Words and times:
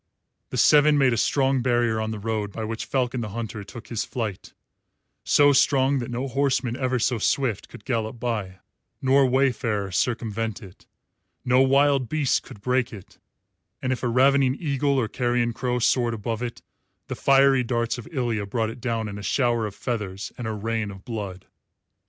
The 0.49 0.57
seven 0.57 0.97
made 0.97 1.13
a 1.13 1.15
strong 1.15 1.61
barrier 1.61 2.01
on 2.01 2.09
the 2.09 2.17
road 2.17 2.51
by 2.51 2.63
which 2.63 2.85
Falcon 2.87 3.21
the 3.21 3.29
Hunter 3.29 3.63
took 3.63 3.89
his 3.89 4.03
flight, 4.03 4.51
so 5.23 5.53
strong 5.53 5.99
that 5.99 6.09
no 6.09 6.27
horseman 6.27 6.75
ever 6.75 6.97
so 6.97 7.19
swift 7.19 7.69
could 7.69 7.85
gallop 7.85 8.19
by, 8.19 8.61
nor 8.99 9.27
wayfarer 9.27 9.91
circumvent 9.91 10.63
it; 10.63 10.87
no 11.45 11.61
wild 11.61 12.09
beast 12.09 12.41
could 12.41 12.61
break 12.61 12.91
it, 12.91 13.19
and 13.79 13.93
if 13.93 14.01
a 14.01 14.07
ravening 14.07 14.55
eagle 14.59 14.97
or 14.97 15.07
carrion 15.07 15.53
crow 15.53 15.77
soared 15.77 16.15
above 16.15 16.41
it 16.41 16.63
the 17.05 17.15
fiery 17.15 17.61
darts 17.63 17.99
of 17.99 18.07
Ilya 18.11 18.47
brought 18.47 18.71
it 18.71 18.81
down 18.81 19.07
in 19.07 19.19
a 19.19 19.21
shower 19.21 19.67
of 19.67 19.75
feathers 19.75 20.31
and 20.35 20.47
a 20.47 20.51
rain 20.51 20.89
of 20.89 21.05
blood. 21.05 21.45